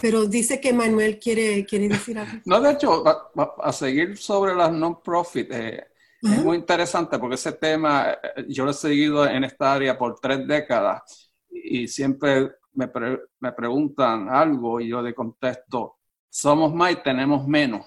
[0.00, 2.42] pero dice que Manuel quiere, quiere decir algo.
[2.44, 5.86] No, de hecho, a, seguir sobre las non-profit, eh,
[6.20, 10.18] es muy interesante porque ese tema eh, yo lo he seguido en esta área por
[10.18, 12.90] tres décadas y siempre me,
[13.38, 15.98] me preguntan algo y yo le contesto,
[16.28, 17.86] somos más y tenemos menos.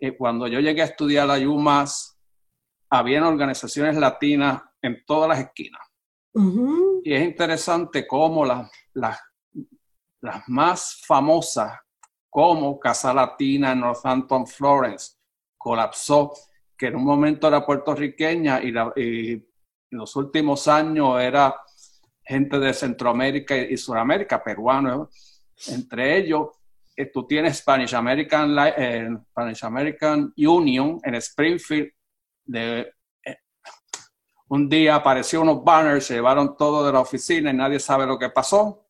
[0.00, 2.18] Y cuando yo llegué a estudiar la UMass,
[2.88, 5.87] habían organizaciones latinas en todas las esquinas
[7.04, 9.18] y es interesante cómo las, las,
[10.20, 11.78] las más famosas,
[12.30, 15.16] como Casa Latina en Northampton, Florence,
[15.56, 16.32] colapsó,
[16.76, 19.44] que en un momento era puertorriqueña y, en
[19.90, 21.56] los últimos años era
[22.22, 25.08] gente de Centroamérica y, Sudamérica, peruanos.
[25.68, 26.48] Entre ellos,
[26.94, 31.90] eh, tú tienes Spanish American, eh, Spanish American Union en Springfield,
[32.44, 32.92] de
[34.48, 38.18] un día apareció unos banners, se llevaron todo de la oficina y nadie sabe lo
[38.18, 38.86] que pasó.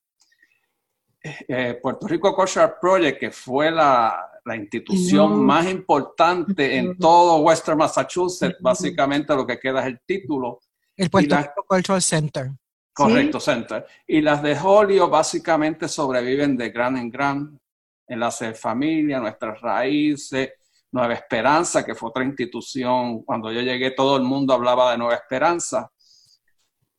[1.21, 4.25] Eh, Puerto Rico Cultural Project, que fue la,
[4.57, 10.61] institución más importante en todo Western Massachusetts, básicamente lo que queda es el título.
[10.97, 12.51] El Puerto Rico Cultural Center.
[12.95, 13.87] Correcto, Center.
[14.07, 17.61] Y las de Holio básicamente sobreviven de gran en gran,
[18.07, 20.53] enlace de familia, nuestras raíces,
[20.91, 25.15] Nueva Esperanza, que fue otra institución, cuando yo llegué todo el mundo hablaba de Nueva
[25.15, 25.91] Esperanza,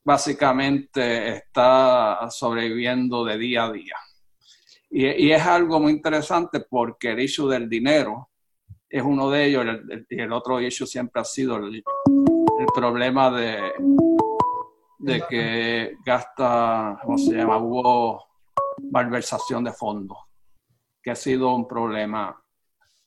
[0.04, 3.96] básicamente está sobreviviendo de día a día.
[4.92, 8.30] Y, es algo muy interesante porque el issue del dinero
[8.90, 9.66] es uno de ellos
[10.10, 11.84] y el, otro issue siempre ha sido el,
[12.74, 13.72] problema de,
[14.98, 17.58] de que gasta, ¿cómo se llama?
[17.58, 18.26] Hubo
[18.92, 20.18] malversación de fondos,
[21.04, 22.36] que ha sido un problema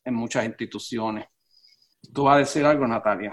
[0.05, 1.25] en muchas instituciones.
[2.13, 3.31] ¿Tú vas a decir algo, Natalia?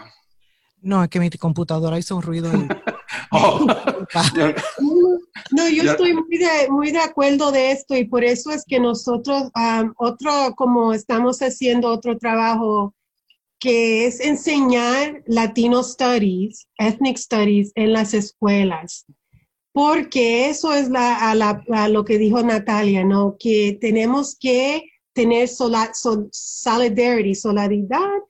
[0.82, 2.50] No, es que mi computadora hizo un ruido.
[3.32, 3.64] Oh,
[5.52, 8.80] no, yo estoy muy de, muy de acuerdo de esto y por eso es que
[8.80, 9.50] nosotros,
[9.98, 12.94] otro, como estamos haciendo otro trabajo
[13.60, 19.06] que es enseñar Latino Studies, Ethnic Studies en las escuelas.
[19.72, 23.36] Porque eso es la, a lo que dijo Natalia, ¿no?
[23.38, 24.89] Que tenemos que
[25.20, 25.48] tener
[26.32, 28.22] solidarity, solidaridad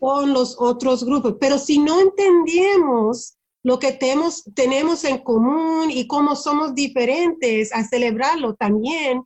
[0.00, 1.36] con los otros grupos.
[1.38, 7.84] Pero si no entendemos lo que tenemos, tenemos en común y cómo somos diferentes a
[7.84, 9.22] celebrarlo también,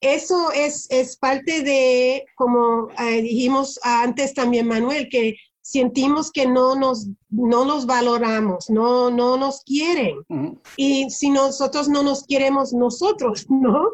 [0.00, 6.74] eso es, es parte de, como eh, dijimos antes también, Manuel, que sentimos que no
[6.74, 10.16] nos, no nos valoramos, no, no nos quieren.
[10.78, 13.90] Y si nosotros no nos queremos nosotros, ¿no?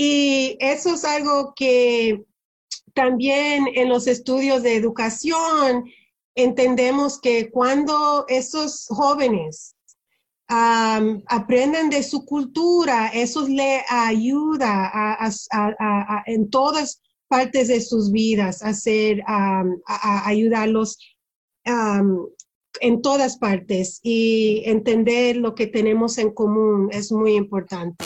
[0.00, 2.24] Y eso es algo que
[2.94, 5.86] también en los estudios de educación
[6.36, 9.74] entendemos que cuando esos jóvenes
[10.46, 19.20] aprenden de su cultura, eso le ayuda a, en todas partes de sus vidas hacer,
[19.26, 19.64] a,
[20.28, 20.96] ayudarlos
[21.64, 28.04] en todas partes y entender lo que tenemos en común es muy importante.